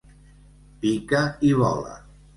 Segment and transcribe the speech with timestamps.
[0.85, 1.21] Pica
[1.51, 1.95] i vola.